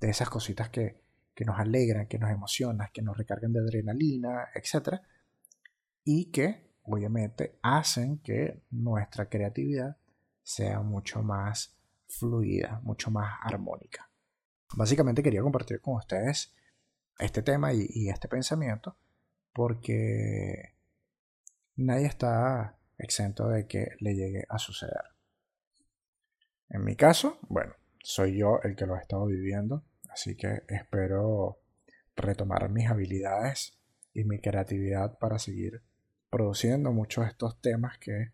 de 0.00 0.10
esas 0.10 0.30
cositas 0.30 0.70
que, 0.70 1.02
que 1.34 1.44
nos 1.44 1.58
alegran, 1.58 2.06
que 2.06 2.18
nos 2.18 2.30
emocionan, 2.30 2.88
que 2.92 3.02
nos 3.02 3.16
recargan 3.16 3.52
de 3.52 3.60
adrenalina, 3.60 4.48
etc. 4.54 5.00
Y 6.04 6.30
que 6.30 6.72
obviamente 6.82 7.58
hacen 7.62 8.18
que 8.18 8.62
nuestra 8.70 9.28
creatividad 9.28 9.96
sea 10.42 10.80
mucho 10.80 11.22
más 11.22 11.76
fluida, 12.06 12.80
mucho 12.84 13.10
más 13.10 13.38
armónica. 13.42 14.08
Básicamente 14.76 15.22
quería 15.22 15.42
compartir 15.42 15.80
con 15.80 15.94
ustedes 15.94 16.52
este 17.18 17.42
tema 17.42 17.72
y, 17.72 18.08
este 18.08 18.28
pensamiento 18.28 18.96
porque 19.52 20.74
nadie 21.76 22.06
está 22.06 22.76
exento 22.98 23.48
de 23.48 23.68
que 23.68 23.92
le 24.00 24.14
llegue 24.14 24.44
a 24.48 24.58
suceder. 24.58 25.04
En 26.68 26.82
mi 26.82 26.96
caso, 26.96 27.38
bueno, 27.42 27.74
soy 28.02 28.38
yo 28.38 28.60
el 28.64 28.74
que 28.74 28.86
lo 28.86 28.96
he 28.96 29.00
estado 29.00 29.26
viviendo, 29.26 29.84
así 30.10 30.36
que 30.36 30.62
espero 30.66 31.60
retomar 32.16 32.68
mis 32.68 32.88
habilidades 32.88 33.78
y 34.12 34.24
mi 34.24 34.40
creatividad 34.40 35.18
para 35.18 35.38
seguir 35.38 35.82
produciendo 36.30 36.92
muchos 36.92 37.24
de 37.24 37.30
estos 37.30 37.60
temas 37.60 37.98
que 37.98 38.32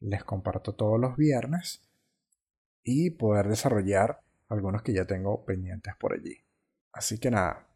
les 0.00 0.24
comparto 0.24 0.74
todos 0.74 0.98
los 0.98 1.16
viernes 1.16 1.82
y 2.82 3.10
poder 3.10 3.48
desarrollar 3.48 4.22
algunos 4.48 4.82
que 4.82 4.92
ya 4.92 5.04
tengo 5.04 5.44
pendientes 5.44 5.94
por 5.96 6.12
allí. 6.12 6.36
Así 6.92 7.18
que 7.18 7.30
nada, 7.30 7.66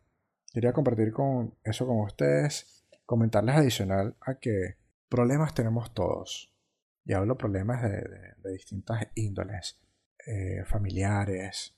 quería 0.52 0.72
compartir 0.72 1.12
con 1.12 1.54
eso 1.64 1.86
con 1.86 2.00
ustedes, 2.00 2.86
comentarles 3.06 3.56
adicional 3.56 4.16
a 4.20 4.34
que 4.36 4.76
problemas 5.08 5.54
tenemos 5.54 5.92
todos. 5.94 6.54
Y 7.04 7.12
hablo 7.12 7.36
problemas 7.36 7.82
de, 7.82 8.34
de 8.38 8.52
distintas 8.52 9.08
índoles. 9.14 9.80
Eh, 10.26 10.64
familiares, 10.66 11.74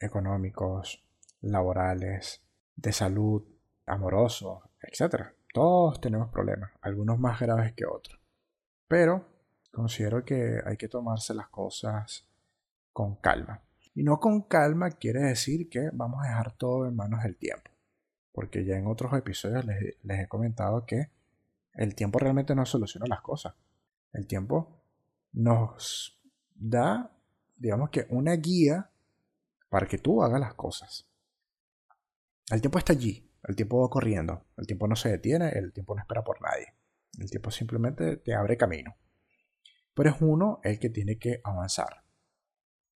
económicos, 0.00 1.04
laborales, 1.40 2.42
de 2.74 2.92
salud, 2.92 3.44
amorosos, 3.86 4.64
etc. 4.80 5.26
Todos 5.52 6.00
tenemos 6.00 6.30
problemas, 6.30 6.72
algunos 6.80 7.18
más 7.18 7.38
graves 7.38 7.74
que 7.74 7.86
otros. 7.86 8.20
Pero 8.88 9.24
considero 9.72 10.24
que 10.24 10.60
hay 10.64 10.76
que 10.76 10.88
tomarse 10.88 11.32
las 11.32 11.48
cosas 11.48 12.28
con 12.92 13.16
calma. 13.16 13.62
Y 13.96 14.04
no 14.04 14.20
con 14.20 14.42
calma 14.42 14.92
quiere 14.92 15.20
decir 15.20 15.68
que 15.68 15.90
vamos 15.92 16.24
a 16.24 16.28
dejar 16.28 16.56
todo 16.56 16.86
en 16.86 16.94
manos 16.94 17.24
del 17.24 17.36
tiempo. 17.36 17.72
Porque 18.30 18.64
ya 18.64 18.76
en 18.76 18.86
otros 18.86 19.12
episodios 19.14 19.64
les, 19.64 19.96
les 20.04 20.20
he 20.20 20.28
comentado 20.28 20.86
que 20.86 21.10
el 21.74 21.96
tiempo 21.96 22.20
realmente 22.20 22.54
no 22.54 22.64
soluciona 22.64 23.06
las 23.08 23.22
cosas. 23.22 23.54
El 24.12 24.28
tiempo 24.28 24.80
nos 25.32 26.22
da 26.54 27.10
digamos 27.56 27.90
que 27.90 28.06
una 28.10 28.34
guía 28.36 28.90
para 29.68 29.86
que 29.86 29.98
tú 29.98 30.22
hagas 30.22 30.40
las 30.40 30.54
cosas. 30.54 31.08
El 32.50 32.60
tiempo 32.60 32.78
está 32.78 32.92
allí, 32.92 33.28
el 33.42 33.56
tiempo 33.56 33.80
va 33.80 33.90
corriendo, 33.90 34.44
el 34.56 34.66
tiempo 34.66 34.86
no 34.86 34.94
se 34.94 35.08
detiene, 35.08 35.50
el 35.50 35.72
tiempo 35.72 35.94
no 35.94 36.02
espera 36.02 36.22
por 36.22 36.40
nadie. 36.40 36.74
El 37.18 37.30
tiempo 37.30 37.50
simplemente 37.50 38.18
te 38.18 38.34
abre 38.34 38.56
camino. 38.56 38.94
Pero 39.94 40.10
es 40.10 40.16
uno 40.20 40.60
el 40.62 40.78
que 40.78 40.90
tiene 40.90 41.18
que 41.18 41.40
avanzar. 41.42 42.04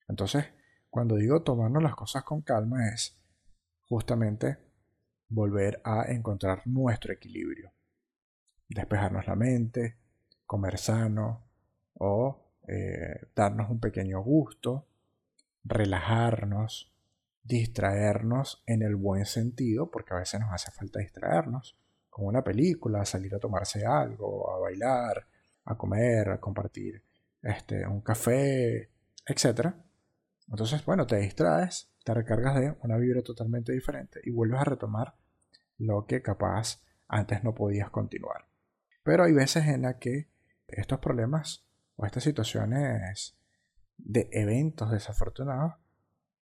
Entonces, 0.07 0.47
cuando 0.90 1.16
digo 1.16 1.42
tomarnos 1.42 1.82
las 1.82 1.94
cosas 1.94 2.25
con 2.25 2.42
calma 2.42 2.88
es 2.88 3.16
justamente 3.88 4.59
volver 5.28 5.80
a 5.85 6.11
encontrar 6.11 6.66
nuestro 6.66 7.12
equilibrio. 7.12 7.73
Despejarnos 8.68 9.26
la 9.26 9.37
mente, 9.37 9.97
comer 10.47 10.78
sano 10.78 11.44
o 11.94 12.52
eh, 12.66 13.28
darnos 13.35 13.70
un 13.70 13.80
pequeño 13.80 14.20
gusto, 14.20 14.87
relajarnos, 15.64 16.92
distraernos 17.42 18.62
en 18.66 18.82
el 18.82 18.97
buen 18.97 19.26
sentido, 19.26 19.90
porque 19.90 20.14
a 20.14 20.18
veces 20.18 20.40
nos 20.40 20.52
hace 20.52 20.70
falta 20.70 21.00
distraernos, 21.00 21.76
con 22.09 22.26
una 22.26 22.42
película, 22.42 23.04
salir 23.04 23.35
a 23.35 23.38
tomarse 23.38 23.87
algo, 23.87 24.52
a 24.52 24.59
bailar, 24.59 25.26
a 25.64 25.76
comer, 25.76 26.30
a 26.30 26.40
compartir 26.40 27.02
este, 27.42 27.87
un 27.87 28.00
café, 28.00 28.90
etc. 29.26 29.73
Entonces, 30.50 30.85
bueno, 30.85 31.07
te 31.07 31.16
distraes, 31.16 31.90
te 32.04 32.12
recargas 32.12 32.57
de 32.57 32.76
una 32.83 32.97
vibra 32.97 33.23
totalmente 33.23 33.73
diferente 33.73 34.21
y 34.25 34.30
vuelves 34.30 34.61
a 34.61 34.64
retomar 34.64 35.14
lo 35.78 36.04
que 36.07 36.23
capaz 36.23 36.83
antes 37.09 37.42
no 37.45 37.54
podías 37.54 37.90
continuar. 37.90 38.47
Pero 39.02 39.25
hay 39.25 39.33
veces 39.33 39.66
en 39.66 39.83
las 39.83 39.97
que 39.97 40.28
estos 40.69 40.99
problemas 40.99 41.64
o 41.97 42.07
estas 42.07 42.25
situaciones 42.25 43.37
de 43.97 44.28
eventos 44.33 44.90
desafortunados 44.90 45.75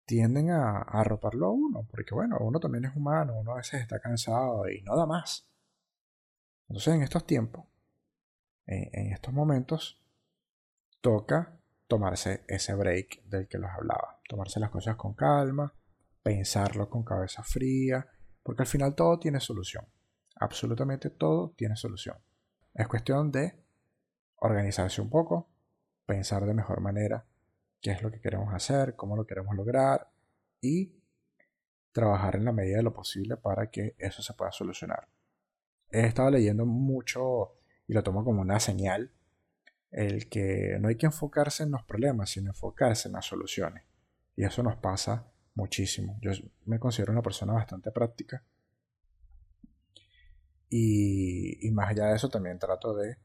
tienden 0.06 0.52
a, 0.52 0.82
arroparlo 0.82 1.48
a 1.48 1.52
uno, 1.52 1.86
porque 1.90 2.16
bueno, 2.16 2.38
uno 2.40 2.60
también 2.60 2.86
es 2.86 2.96
humano, 2.96 3.38
uno 3.38 3.54
a 3.54 3.58
veces 3.58 3.82
está 3.82 4.00
cansado 4.00 4.70
y 4.70 4.82
no 4.84 4.96
da 4.96 5.06
más. 5.06 5.50
Entonces 6.70 6.96
en 6.96 7.04
estos 7.04 7.26
tiempos, 7.26 7.66
en, 8.66 9.14
estos 9.14 9.34
momentos, 9.34 10.02
toca 11.02 11.57
tomarse 11.88 12.44
ese 12.48 12.74
break 12.76 13.24
del 13.24 13.48
que 13.48 13.58
los 13.58 13.72
hablaba, 13.72 14.20
tomarse 14.28 14.60
las 14.60 14.70
cosas 14.70 14.96
con 14.96 15.14
calma, 15.14 15.74
pensarlo 16.22 16.90
con 16.90 17.04
cabeza 17.04 17.44
fría, 17.44 18.08
porque 18.44 18.64
al 18.64 18.68
final 18.68 18.96
todo 18.96 19.20
tiene 19.20 19.40
solución, 19.40 19.86
absolutamente 20.36 21.10
todo 21.10 21.54
tiene 21.56 21.76
solución. 21.76 22.18
Es 22.74 22.88
cuestión 22.88 23.32
de 23.32 23.64
organizarse 24.36 25.02
un 25.02 25.10
poco, 25.10 25.50
pensar 26.06 26.46
de 26.46 26.54
mejor 26.54 26.82
manera 26.82 27.26
qué 27.82 27.92
es 27.92 28.02
lo 28.02 28.12
que 28.12 28.20
queremos 28.20 28.54
hacer, 28.54 28.96
cómo 28.96 29.16
lo 29.16 29.26
queremos 29.26 29.56
lograr 29.56 30.10
y 30.62 30.94
trabajar 31.92 32.36
en 32.36 32.46
la 32.46 32.52
medida 32.52 32.78
de 32.78 32.84
lo 32.84 32.94
posible 32.94 33.38
para 33.38 33.72
que 33.72 33.96
eso 33.98 34.22
se 34.22 34.34
pueda 34.34 34.52
solucionar. 34.52 35.08
He 35.90 36.06
estado 36.06 36.30
leyendo 36.30 36.66
mucho 36.66 37.56
y 37.88 37.94
lo 37.94 38.04
tomo 38.04 38.24
como 38.24 38.42
una 38.42 38.60
señal 38.60 39.12
el 39.92 40.30
que 40.30 40.78
no 40.80 40.90
hay 40.90 40.96
que 40.96 41.06
enfocarse 41.06 41.64
en 41.64 41.72
los 41.72 41.84
problemas, 41.84 42.32
sino 42.32 42.52
enfocarse 42.52 43.08
en 43.08 43.14
las 43.14 43.26
soluciones. 43.26 43.84
Y 44.36 44.44
eso 44.44 44.62
nos 44.64 44.78
pasa 44.78 45.32
muchísimo. 45.56 46.18
Yo 46.22 46.32
me 46.66 46.80
considero 46.80 47.12
una 47.12 47.22
persona 47.22 47.54
bastante 47.54 47.92
práctica. 47.92 48.44
Y, 50.70 51.70
más 51.72 51.90
allá 51.90 52.08
de 52.08 52.16
eso, 52.16 52.30
también 52.30 52.60
trato 52.60 52.96
de, 52.96 53.18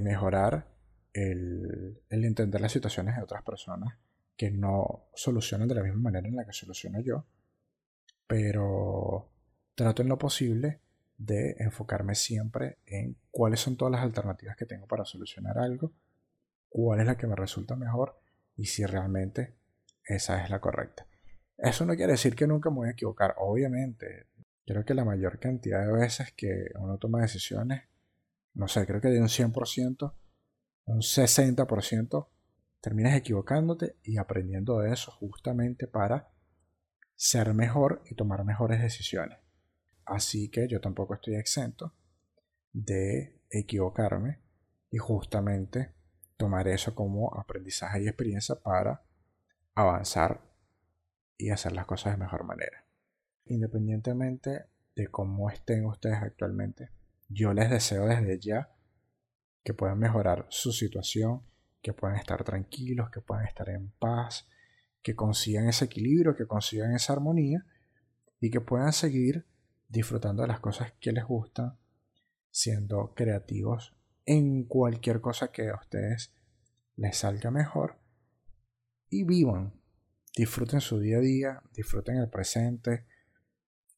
mejorar 0.00 0.68
el, 1.12 2.02
el, 2.08 2.24
entender 2.24 2.60
las 2.60 2.72
situaciones 2.72 3.16
de 3.16 3.22
otras 3.22 3.44
personas 3.44 3.96
que 4.36 4.50
no 4.50 5.08
solucionan 5.14 5.68
de 5.68 5.76
la 5.76 5.82
misma 5.82 6.00
manera 6.00 6.26
en 6.26 6.36
la 6.36 6.44
que 6.44 6.52
soluciono 6.52 7.00
yo. 7.00 7.24
Pero 8.26 9.30
trato 9.74 10.02
en 10.02 10.08
lo 10.08 10.18
posible 10.18 10.80
de 11.16 11.56
enfocarme 11.58 12.14
siempre 12.14 12.78
en 12.86 13.16
cuáles 13.30 13.60
son 13.60 13.76
todas 13.76 13.92
las 13.92 14.02
alternativas 14.02 14.56
que 14.56 14.66
tengo 14.66 14.86
para 14.86 15.04
solucionar 15.04 15.58
algo, 15.58 15.92
cuál 16.68 17.00
es 17.00 17.06
la 17.06 17.16
que 17.16 17.26
me 17.26 17.36
resulta 17.36 17.76
mejor 17.76 18.20
y 18.56 18.66
si 18.66 18.84
realmente 18.84 19.56
esa 20.04 20.42
es 20.42 20.50
la 20.50 20.60
correcta. 20.60 21.06
Eso 21.56 21.86
no 21.86 21.94
quiere 21.94 22.12
decir 22.12 22.34
que 22.34 22.46
nunca 22.46 22.70
me 22.70 22.76
voy 22.76 22.88
a 22.88 22.92
equivocar, 22.92 23.34
obviamente. 23.38 24.26
Creo 24.66 24.84
que 24.84 24.94
la 24.94 25.04
mayor 25.04 25.38
cantidad 25.38 25.86
de 25.86 25.92
veces 25.92 26.32
que 26.32 26.66
uno 26.78 26.98
toma 26.98 27.20
decisiones, 27.20 27.84
no 28.54 28.66
sé, 28.66 28.86
creo 28.86 29.00
que 29.00 29.08
de 29.08 29.20
un 29.20 29.28
100%, 29.28 30.14
un 30.86 31.00
60%, 31.00 32.28
terminas 32.80 33.16
equivocándote 33.16 33.96
y 34.02 34.18
aprendiendo 34.18 34.78
de 34.80 34.92
eso 34.92 35.10
justamente 35.12 35.86
para 35.86 36.32
ser 37.14 37.54
mejor 37.54 38.02
y 38.10 38.14
tomar 38.14 38.44
mejores 38.44 38.82
decisiones. 38.82 39.38
Así 40.06 40.50
que 40.50 40.68
yo 40.68 40.80
tampoco 40.80 41.14
estoy 41.14 41.36
exento 41.36 41.94
de 42.72 43.40
equivocarme 43.50 44.40
y 44.90 44.98
justamente 44.98 45.94
tomar 46.36 46.68
eso 46.68 46.94
como 46.94 47.34
aprendizaje 47.38 48.02
y 48.02 48.08
experiencia 48.08 48.56
para 48.56 49.02
avanzar 49.74 50.42
y 51.38 51.50
hacer 51.50 51.72
las 51.72 51.86
cosas 51.86 52.12
de 52.12 52.24
mejor 52.24 52.44
manera. 52.44 52.84
Independientemente 53.46 54.66
de 54.94 55.08
cómo 55.08 55.50
estén 55.50 55.86
ustedes 55.86 56.18
actualmente, 56.22 56.90
yo 57.28 57.52
les 57.52 57.70
deseo 57.70 58.06
desde 58.06 58.38
ya 58.38 58.70
que 59.62 59.74
puedan 59.74 59.98
mejorar 59.98 60.46
su 60.50 60.72
situación, 60.72 61.42
que 61.82 61.92
puedan 61.92 62.16
estar 62.16 62.44
tranquilos, 62.44 63.10
que 63.10 63.20
puedan 63.20 63.46
estar 63.46 63.68
en 63.68 63.90
paz, 63.98 64.46
que 65.02 65.14
consigan 65.14 65.68
ese 65.68 65.86
equilibrio, 65.86 66.36
que 66.36 66.46
consigan 66.46 66.94
esa 66.94 67.12
armonía 67.12 67.64
y 68.40 68.50
que 68.50 68.60
puedan 68.60 68.92
seguir 68.92 69.46
disfrutando 69.94 70.42
de 70.42 70.48
las 70.48 70.60
cosas 70.60 70.92
que 71.00 71.12
les 71.12 71.24
gustan, 71.24 71.78
siendo 72.50 73.14
creativos 73.14 73.94
en 74.26 74.64
cualquier 74.64 75.20
cosa 75.20 75.52
que 75.52 75.68
a 75.70 75.76
ustedes 75.76 76.34
les 76.96 77.16
salga 77.16 77.50
mejor 77.50 77.96
y 79.08 79.22
vivan, 79.22 79.72
disfruten 80.36 80.80
su 80.80 80.98
día 80.98 81.18
a 81.18 81.20
día, 81.20 81.62
disfruten 81.72 82.16
el 82.16 82.28
presente. 82.28 83.06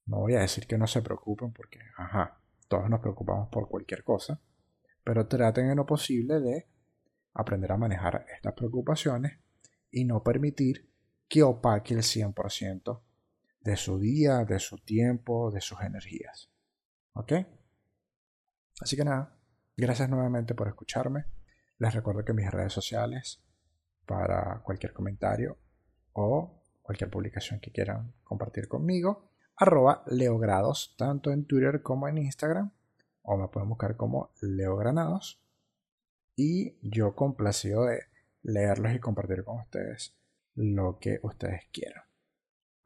No 0.04 0.18
voy 0.18 0.34
a 0.34 0.40
decir 0.40 0.66
que 0.66 0.76
no 0.78 0.86
se 0.86 1.02
preocupen 1.02 1.52
porque, 1.52 1.80
ajá, 1.96 2.40
todos 2.68 2.90
nos 2.90 3.00
preocupamos 3.00 3.48
por 3.48 3.68
cualquier 3.68 4.04
cosa, 4.04 4.40
pero 5.02 5.26
traten 5.26 5.70
en 5.70 5.76
lo 5.76 5.86
posible 5.86 6.40
de 6.40 6.66
aprender 7.32 7.72
a 7.72 7.78
manejar 7.78 8.26
estas 8.34 8.52
preocupaciones 8.52 9.38
y 9.90 10.04
no 10.04 10.22
permitir 10.22 10.90
que 11.28 11.42
opaque 11.42 11.94
el 11.94 12.00
100% 12.00 13.00
de 13.66 13.76
su 13.76 13.98
día, 13.98 14.44
de 14.44 14.60
su 14.60 14.78
tiempo, 14.78 15.50
de 15.50 15.60
sus 15.60 15.80
energías. 15.80 16.48
¿Ok? 17.14 17.32
Así 18.80 18.96
que 18.96 19.04
nada, 19.04 19.36
gracias 19.76 20.08
nuevamente 20.08 20.54
por 20.54 20.68
escucharme. 20.68 21.24
Les 21.78 21.92
recuerdo 21.92 22.24
que 22.24 22.32
mis 22.32 22.48
redes 22.48 22.72
sociales 22.72 23.42
para 24.06 24.62
cualquier 24.62 24.92
comentario 24.92 25.58
o 26.12 26.62
cualquier 26.80 27.10
publicación 27.10 27.58
que 27.58 27.72
quieran 27.72 28.14
compartir 28.22 28.68
conmigo, 28.68 29.32
arroba 29.56 30.04
leogrados, 30.06 30.94
tanto 30.96 31.32
en 31.32 31.44
Twitter 31.44 31.82
como 31.82 32.06
en 32.06 32.18
Instagram, 32.18 32.70
o 33.22 33.36
me 33.36 33.48
pueden 33.48 33.68
buscar 33.68 33.96
como 33.96 34.30
leogranados. 34.40 35.42
Y 36.36 36.78
yo 36.88 37.16
complacido 37.16 37.84
de 37.86 38.02
leerlos 38.42 38.94
y 38.94 39.00
compartir 39.00 39.42
con 39.42 39.58
ustedes 39.58 40.16
lo 40.54 41.00
que 41.00 41.18
ustedes 41.24 41.64
quieran. 41.72 42.04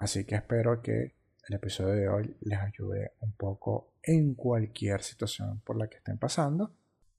Así 0.00 0.24
que 0.24 0.34
espero 0.34 0.80
que 0.80 1.14
el 1.46 1.54
episodio 1.54 1.94
de 1.94 2.08
hoy 2.08 2.36
les 2.40 2.58
ayude 2.58 3.12
un 3.20 3.32
poco 3.32 3.92
en 4.02 4.34
cualquier 4.34 5.02
situación 5.02 5.60
por 5.60 5.76
la 5.76 5.88
que 5.88 5.98
estén 5.98 6.18
pasando. 6.18 6.74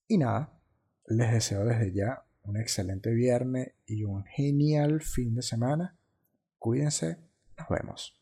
Y 0.07 0.17
nada, 0.17 0.59
les 1.05 1.31
deseo 1.31 1.63
desde 1.63 1.93
ya 1.93 2.25
un 2.41 2.57
excelente 2.57 3.11
viernes 3.11 3.75
y 3.85 4.03
un 4.03 4.25
genial 4.25 5.01
fin 5.01 5.35
de 5.35 5.43
semana. 5.43 5.95
Cuídense, 6.57 7.17
nos 7.55 7.69
vemos. 7.69 8.20